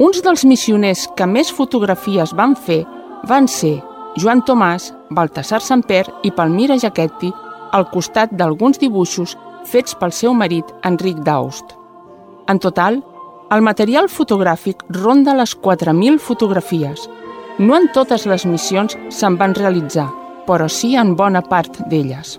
[0.00, 2.82] Uns dels missioners que més fotografies van fer
[3.28, 3.78] van ser
[4.20, 7.32] Joan Tomàs, Baltasar Samper i Palmira Jaquetti
[7.74, 9.34] al costat d'alguns dibuixos
[9.66, 11.74] fets pel seu marit Enric d'Aust.
[12.48, 13.00] En total,
[13.50, 17.08] el material fotogràfic ronda les 4.000 fotografies.
[17.58, 20.08] No en totes les missions se'n van realitzar,
[20.46, 22.38] però sí en bona part d'elles.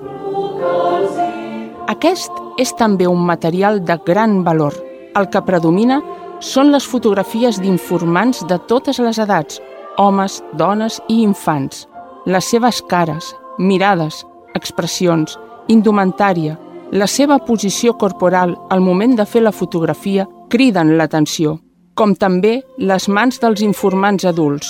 [1.91, 2.31] Aquest
[2.61, 4.75] és també un material de gran valor.
[5.15, 6.01] El que predomina
[6.39, 9.61] són les fotografies d'informants de totes les edats,
[9.97, 11.87] homes, dones i infants.
[12.25, 14.23] Les seves cares, mirades,
[14.55, 15.37] expressions,
[15.67, 16.57] indumentària,
[16.91, 21.59] la seva posició corporal al moment de fer la fotografia criden l'atenció,
[21.95, 24.69] com també les mans dels informants adults.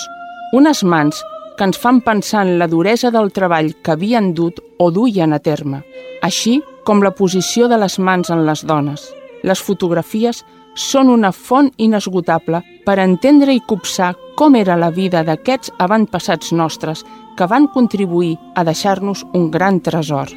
[0.53, 1.21] Unes mans
[1.57, 5.39] que ens fan pensar en la duresa del treball que havien dut o duien a
[5.39, 5.84] terme,
[6.21, 9.07] així com la posició de les mans en les dones.
[9.43, 10.43] Les fotografies
[10.76, 17.05] són una font inesgotable per entendre i copsar com era la vida d'aquests avantpassats nostres
[17.36, 20.31] que van contribuir a deixar-nos un gran tresor.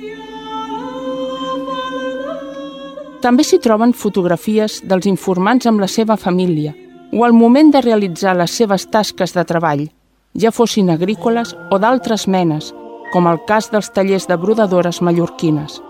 [3.23, 6.75] També s'hi troben fotografies dels informants amb la seva família
[7.13, 9.89] o al moment de realitzar les seves tasques de treball,
[10.35, 12.73] ja fossin agrícoles o d'altres menes,
[13.13, 15.81] com el cas dels tallers de brodadores mallorquines.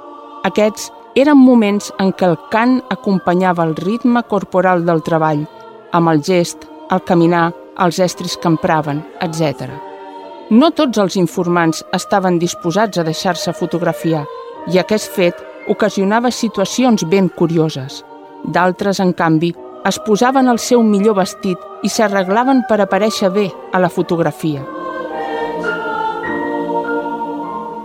[0.46, 5.44] Aquests eren moments en què el cant acompanyava el ritme corporal del treball,
[5.92, 9.70] amb el gest, el caminar, els estris que empraven, etc.
[10.50, 14.24] No tots els informants estaven disposats a deixar-se fotografiar
[14.72, 18.02] i aquest fet ocasionava situacions ben curioses.
[18.44, 19.52] D'altres, en canvi,
[19.88, 24.64] es posaven el seu millor vestit i s'arreglaven per aparèixer bé a la fotografia.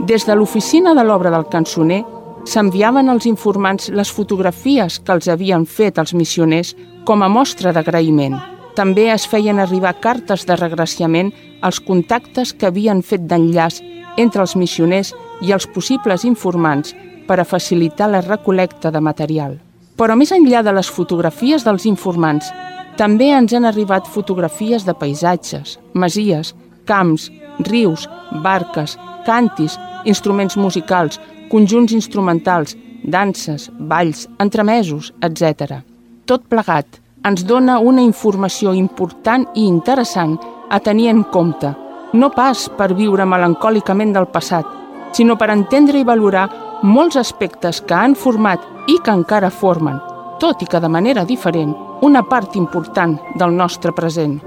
[0.04, 2.02] Des de l'oficina de l'obra del cançoner
[2.50, 6.74] s'enviaven als informants les fotografies que els havien fet els missioners
[7.08, 8.53] com a mostra d'agraïment.
[8.76, 13.82] També es feien arribar cartes de regraciament als contactes que havien fet d'enllaç
[14.18, 16.96] entre els missioners i els possibles informants
[17.28, 19.60] per a facilitar la recolecta de material.
[19.98, 22.50] Però més enllà de les fotografies dels informants,
[22.98, 26.54] també ens han arribat fotografies de paisatges, masies,
[26.90, 27.30] camps,
[27.70, 28.08] rius,
[28.44, 31.20] barques, cantis, instruments musicals,
[31.50, 35.82] conjunts instrumentals, danses, balls, entremesos, etc.
[36.26, 40.36] Tot plegat ens dona una informació important i interessant
[40.70, 41.70] a tenir en compte,
[42.14, 44.68] no pas per viure melancòlicament del passat,
[45.16, 46.50] sinó per entendre i valorar
[46.84, 50.02] molts aspectes que han format i que encara formen,
[50.40, 51.72] tot i que de manera diferent,
[52.02, 54.42] una part important del nostre present.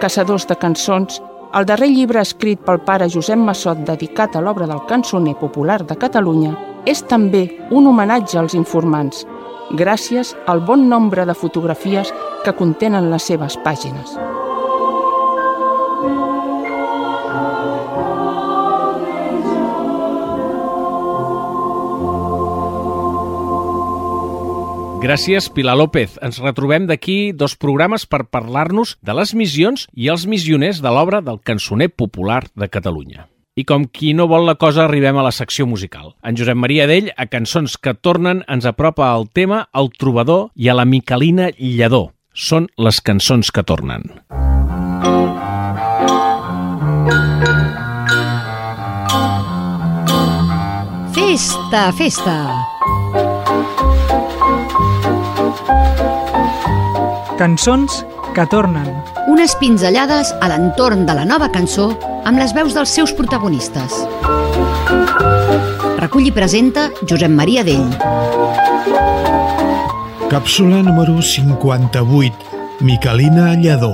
[0.00, 1.20] Caçadors de cançons
[1.56, 5.96] el darrer llibre escrit pel pare Josep Massot dedicat a l'obra del cançoner popular de
[5.96, 6.54] Catalunya
[6.86, 9.26] és també un homenatge als informants,
[9.74, 12.14] gràcies al bon nombre de fotografies
[12.44, 14.16] que contenen les seves pàgines.
[25.06, 26.16] Gràcies, Pilar López.
[26.24, 31.22] Ens retrobem d'aquí dos programes per parlar-nos de les missions i els missioners de l'obra
[31.22, 33.28] del cançoner popular de Catalunya.
[33.56, 36.10] I com qui no vol la cosa, arribem a la secció musical.
[36.20, 40.68] En Josep Maria Dell, a Cançons que tornen, ens apropa al tema El trobador i
[40.68, 42.10] a la Micalina Lledó.
[42.36, 44.04] Són les cançons que tornen.
[51.16, 52.36] Festa, festa!
[57.40, 58.02] Cançons
[58.36, 58.92] que tornen.
[59.32, 61.88] Unes pinzellades a l'entorn de la nova cançó
[62.26, 63.92] amb les veus dels seus protagonistes.
[66.00, 67.86] Recull i presenta Josep Maria Dell.
[70.26, 72.82] Càpsula número 58.
[72.82, 73.92] Micalina Lledó.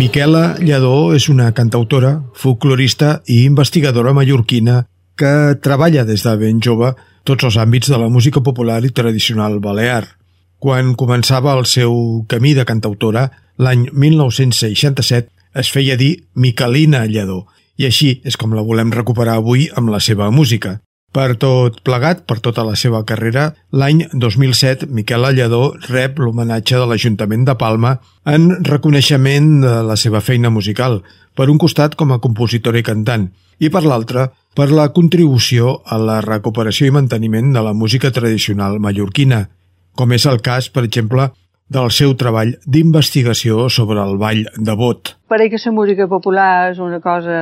[0.00, 4.86] Miquela Lledó és una cantautora, folclorista i investigadora mallorquina
[5.20, 6.94] que treballa des de ben jove
[7.28, 10.19] tots els àmbits de la música popular i tradicional balear.
[10.60, 11.94] Quan començava el seu
[12.28, 17.46] camí de cantautora, l'any 1967 es feia dir Micalina Lledó,
[17.80, 20.76] i així és com la volem recuperar avui amb la seva música.
[21.16, 26.86] Per tot plegat, per tota la seva carrera, l'any 2007 Miquel Lledó rep l'homenatge de
[26.86, 27.96] l'Ajuntament de Palma
[28.28, 31.00] en reconeixement de la seva feina musical,
[31.34, 35.98] per un costat com a compositora i cantant, i per l'altre per la contribució a
[35.98, 39.48] la recuperació i manteniment de la música tradicional mallorquina,
[39.96, 41.30] com és el cas, per exemple,
[41.70, 45.14] del seu treball d'investigació sobre el ball de bot.
[45.30, 47.38] Pareix que la música popular és una cosa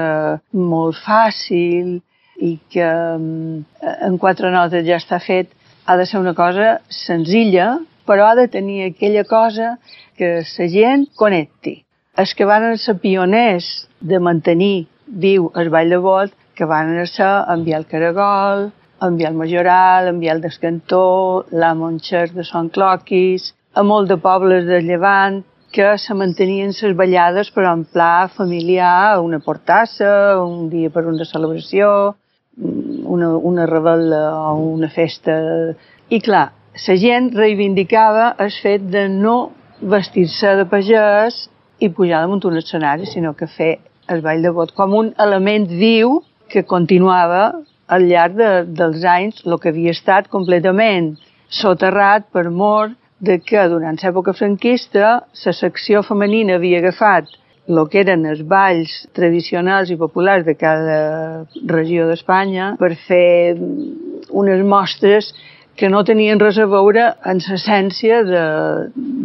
[0.53, 1.97] molt fàcil
[2.45, 5.49] i que en quatre notes ja està fet.
[5.89, 9.79] Ha de ser una cosa senzilla, però ha de tenir aquella cosa
[10.17, 11.79] que la gent connecti.
[12.19, 17.29] Els que van ser pioners de mantenir viu el ball de bot, que van ser
[17.49, 18.69] enviar el caragol,
[19.03, 24.67] enviar el majoral, enviar el descantó, la Montxer de Sant Cloquis, a molt de pobles
[24.67, 30.91] del Llevant que se mantenien les ballades però en pla familiar, una portassa, un dia
[30.91, 32.17] per una celebració,
[32.57, 35.37] una, una rebel·la o una festa.
[36.09, 36.49] I clar,
[36.87, 41.47] la gent reivindicava el fet de no vestir-se de pagès
[41.79, 43.79] i pujar damunt un escenari, sinó que fer
[44.09, 47.53] el ball de vot com un element viu que continuava
[47.89, 51.15] al llarg de, dels anys el que havia estat completament
[51.49, 57.31] soterrat per mort de que durant l'època franquista la secció femenina havia agafat
[57.69, 60.99] el que eren els balls tradicionals i populars de cada
[61.69, 63.57] regió d'Espanya per fer
[64.31, 65.33] unes mostres
[65.79, 68.45] que no tenien res a veure en l'essència de,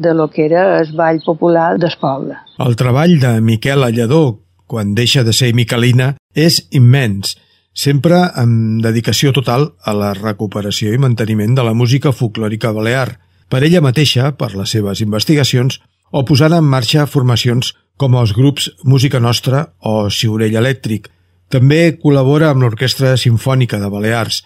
[0.05, 2.37] de lo que era el ball popular del poble.
[2.61, 4.35] El treball de Miquel Allador,
[4.69, 7.33] quan deixa de ser miquelina, és immens,
[7.73, 13.17] sempre amb dedicació total a la recuperació i manteniment de la música folclòrica balear,
[13.49, 15.79] per ella mateixa, per les seves investigacions,
[16.13, 21.09] o posant en marxa formacions com els grups Música Nostra o Ciurell Elèctric.
[21.49, 24.43] També col·labora amb l'Orquestra Simfònica de Balears.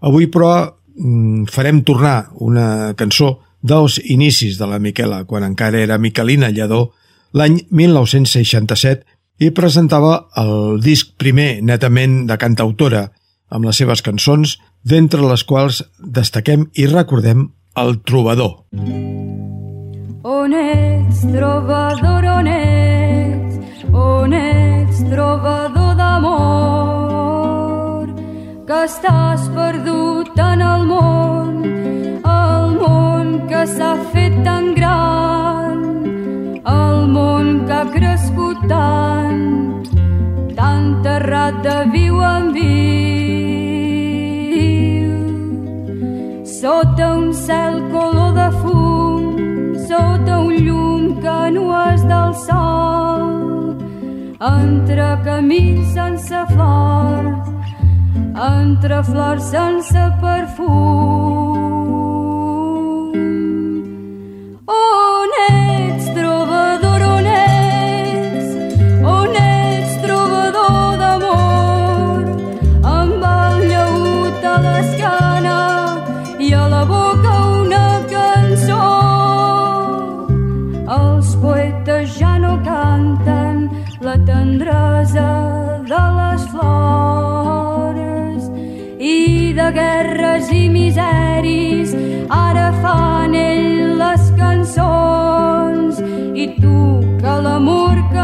[0.00, 5.98] Avui, però, mm, farem tornar una cançó dels inicis de la Miquela, quan encara era
[5.98, 6.92] Miquelina Lledó,
[7.32, 9.04] l'any 1967,
[9.38, 13.10] i presentava el disc primer netament de cantautora,
[13.52, 14.56] amb les seves cançons,
[14.86, 18.52] d'entre les quals destaquem i recordem El Trobador.
[20.26, 26.46] On ets, trobador, on ets, on ets, trobador d'amor,
[28.66, 31.25] que estàs perdut en el món,
[41.52, 42.66] de viu en viu.
[46.44, 49.22] Sota un cel color de fum,
[49.88, 53.24] sota un llum que no és del sol,
[54.50, 57.48] entre camins sense flors,
[58.50, 61.05] entre flors sense perfum.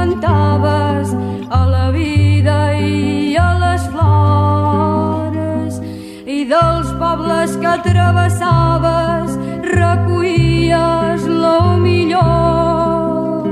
[0.03, 1.15] Cantaves
[1.49, 5.79] a la vida i a les flors
[6.27, 9.39] i dels pobles que travessaves
[9.77, 13.47] recollies lo millor.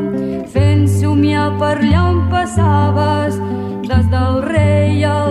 [0.55, 3.39] Fent somiar per allà on passaves
[3.91, 5.30] des del rei al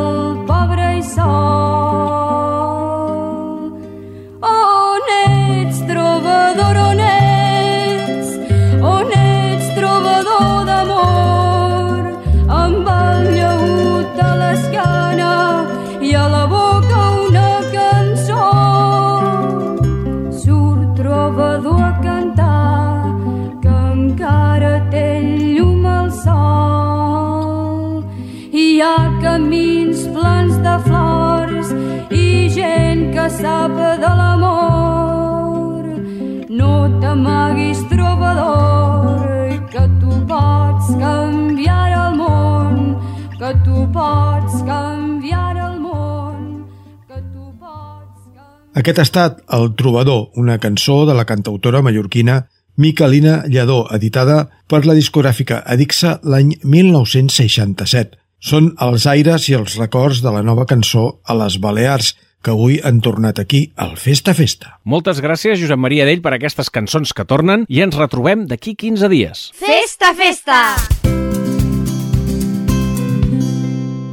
[48.89, 54.79] Aquest ha estat El Trobador, una cançó de la cantautora mallorquina Miquelina Lledó, editada per
[54.87, 58.17] la discogràfica Adixa l'any 1967.
[58.41, 62.81] Són els aires i els records de la nova cançó a les Balears, que avui
[62.81, 64.79] han tornat aquí al Festa Festa.
[64.89, 69.13] Moltes gràcies, Josep Maria Dell, per aquestes cançons que tornen i ens retrobem d'aquí 15
[69.13, 69.49] dies.
[69.53, 70.63] Festa, festa!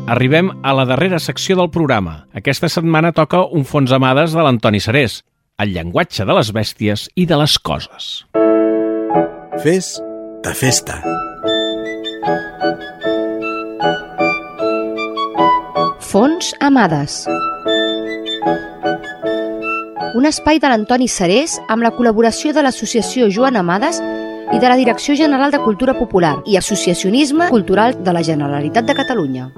[0.07, 2.29] Arribem a la darrera secció del programa.
[2.31, 5.25] Aquesta setmana toca un fons amades de l'Antoni Serés,
[5.59, 8.23] el llenguatge de les bèsties i de les coses.
[9.65, 9.97] Fes
[10.47, 11.01] de festa.
[16.07, 17.25] Fons Amades.
[20.15, 24.77] Un espai de l'Antoni Serés amb la col·laboració de l'Associació Joan Amades i de la
[24.77, 29.51] Direcció General de Cultura Popular i Associacionisme Cultural de la Generalitat de Catalunya.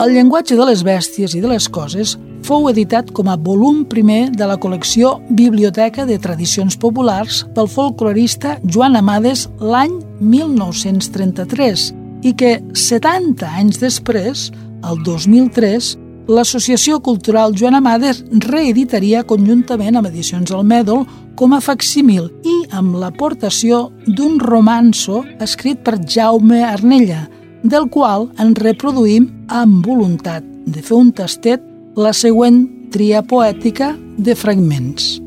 [0.00, 4.30] El llenguatge de les bèsties i de les coses fou editat com a volum primer
[4.32, 11.90] de la col·lecció Biblioteca de Tradicions Populars pel folclorista Joan Amades l'any 1933
[12.26, 14.48] i que 70 anys després,
[14.88, 15.94] el 2003,
[16.30, 21.02] l'Associació Cultural Joan Amades reeditaria conjuntament amb Edicions al Mèdol
[21.38, 27.24] com a facsímil i amb l'aportació d'un romanço escrit per Jaume Arnella,
[27.62, 31.66] del qual en reproduïm amb voluntat de fer un tastet
[31.98, 32.62] la següent
[32.94, 35.18] tria poètica de fragments.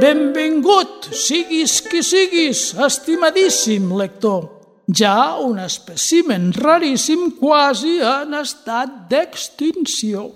[0.00, 4.53] Benvingut, siguis qui siguis, estimadíssim lector
[4.88, 10.30] ja un espècimen raríssim quasi en estat d'extinció.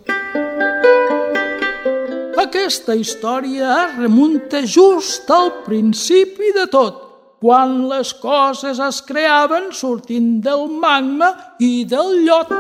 [2.39, 7.05] Aquesta història es remunta just al principi de tot,
[7.43, 12.55] quan les coses es creaven sortint del magma i del llot.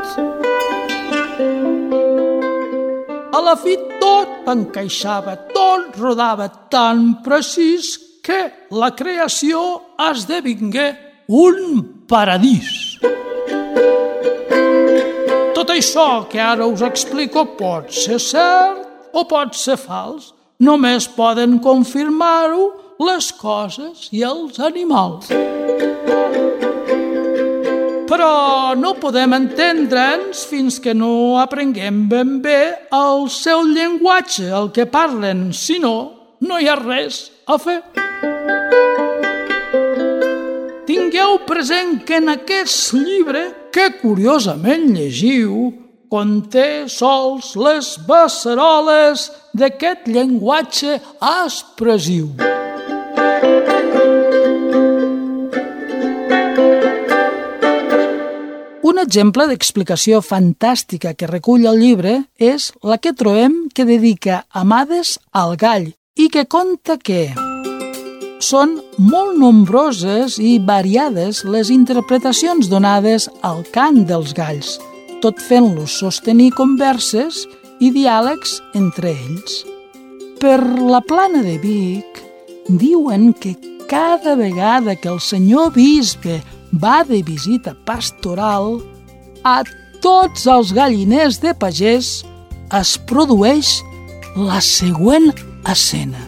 [3.33, 9.61] A la fi tot encaixava, tot rodava tan precís que la creació
[10.11, 12.97] esdevingué un paradís.
[15.53, 20.33] Tot això que ara us explico pot ser cert o pot ser fals.
[20.59, 22.71] Només poden confirmar-ho
[23.05, 25.29] les coses i els animals.
[28.09, 34.89] Però no podem entendre'ns fins que no aprenguem ben bé el seu llenguatge, el que
[34.89, 35.97] parlen, si no,
[36.41, 37.83] no hi ha res a fer.
[40.89, 45.67] Tingueu present que en aquest llibre, que curiosament llegiu,
[46.09, 52.31] conté sols les beceroles d'aquest llenguatge expressiu.
[58.89, 65.19] Un exemple d'explicació fantàstica que recull el llibre és la que trobem que dedica Amades
[65.37, 67.27] al gall i que conta que
[68.39, 74.77] són molt nombroses i variades les interpretacions donades al cant dels galls,
[75.23, 77.45] tot fent-los sostenir converses
[77.83, 79.65] i diàlegs entre ells.
[80.39, 82.23] Per la plana de Vic
[82.69, 83.57] diuen que
[83.91, 86.39] cada vegada que el senyor bisbe
[86.71, 88.79] va de visita pastoral,
[89.43, 89.63] a
[90.05, 92.21] tots els galliners de pagès
[92.79, 93.79] es produeix
[94.37, 95.33] la següent
[95.67, 96.28] escena.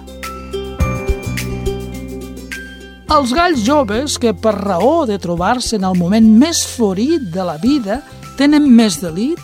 [3.11, 7.57] Els galls joves, que per raó de trobar-se en el moment més florit de la
[7.59, 7.97] vida,
[8.39, 9.41] tenen més delit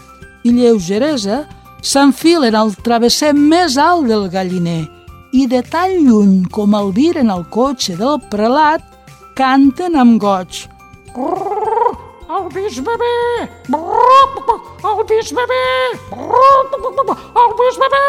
[0.47, 1.41] i lleugeresa,
[1.83, 4.85] s'enfilen al travesser més alt del galliner
[5.35, 8.87] i de tan lluny com el viren al cotxe del prelat,
[9.35, 10.63] canten amb goig.
[11.19, 13.15] El bisbe bé!
[13.67, 15.63] El bisbe bé!
[16.15, 18.09] El bisbe bé!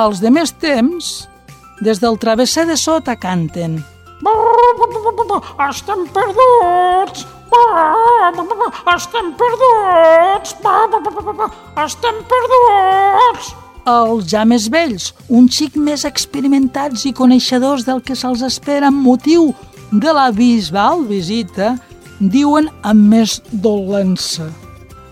[0.00, 1.16] Els de més temps,
[1.84, 3.82] des del travesser de sota canten–
[5.68, 7.26] estem perduts!
[8.94, 10.54] Estem perduts!
[11.84, 13.54] Estem perduts!
[13.84, 19.04] Els ja més vells, un xic més experimentats i coneixedors del que se'ls espera amb
[19.04, 19.50] motiu
[19.92, 21.74] de la bisbal visita,
[22.18, 24.48] diuen amb més dolença.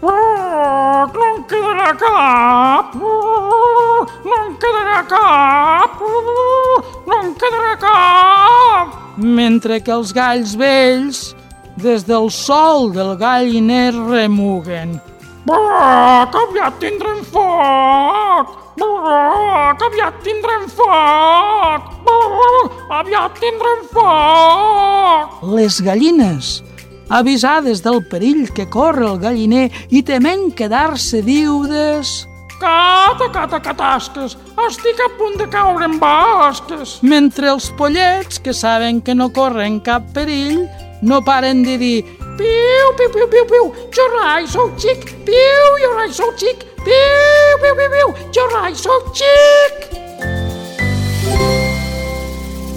[0.02, 2.96] Oh, no em quedarà cap!
[3.00, 6.02] Oh, no em quedarà cap!
[6.02, 9.02] Oh, no em quedarà cap!
[9.16, 11.34] mentre que els galls vells,
[11.76, 14.98] des del sol del galliner, remuguen.
[15.44, 18.58] Bah, que aviat tindrem foc!
[18.78, 21.88] Bah, que aviat tindrem foc!
[22.06, 25.40] Bah, aviat tindrem foc!
[25.54, 26.62] Les gallines,
[27.08, 32.28] avisades del perill que corre el galliner i tement quedar-se viudes,
[32.62, 34.36] Cata, cata, catasques,
[34.68, 37.00] estic a punt de caure en basques.
[37.02, 40.68] Mentre els pollets, que saben que no corren cap perill,
[41.02, 41.96] no paren de dir
[42.38, 47.58] piu, piu, piu, piu, piu, jo rai, sóc xic, piu, jo rai, sóc xic, piu,
[47.64, 49.90] piu, piu, piu, jo rai, sóc xic.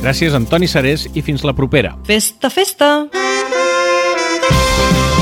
[0.01, 1.95] Gràcies, Antoni Sarés, i fins la propera.
[2.09, 2.91] Festa, festa!
[4.77, 5.14] I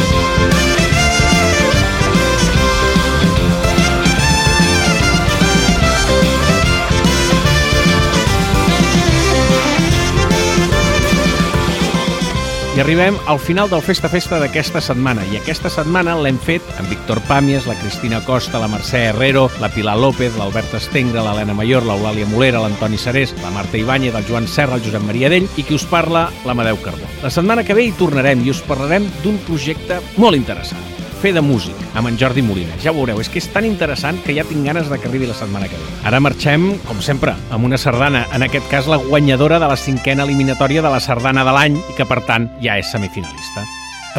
[12.83, 17.21] arribem al final del Festa Festa d'aquesta setmana i aquesta setmana l'hem fet amb Víctor
[17.29, 22.27] Pàmies, la Cristina Costa, la Mercè Herrero, la Pilar López, l'Albert Estengre, l'Helena Mayor, l'Eulàlia
[22.27, 25.77] Molera, l'Antoni Sarés, la Marta Ibáñez, el Joan Serra, el Josep Maria Dell i qui
[25.79, 27.07] us parla, l'Amadeu Carbó.
[27.23, 31.41] La setmana que ve hi tornarem i us parlarem d'un projecte molt interessant fer de
[31.41, 32.75] músic amb en Jordi Molina.
[32.83, 35.29] Ja ho veureu, és que és tan interessant que ja tinc ganes de que arribi
[35.29, 35.85] la setmana que ve.
[36.09, 40.27] Ara marxem, com sempre, amb una sardana, en aquest cas la guanyadora de la cinquena
[40.27, 43.63] eliminatòria de la sardana de l'any i que, per tant, ja és semifinalista.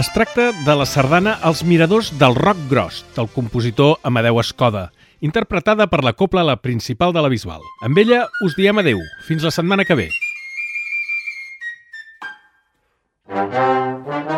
[0.01, 4.89] Es tracta de la sardana Els miradors del rock gros, del compositor Amadeu Escoda,
[5.21, 7.61] interpretada per la copla La Principal de la Bisbal.
[7.85, 9.05] Amb ella us diem adeu.
[9.29, 10.09] Fins la setmana que ve.
[13.27, 14.34] Thank you.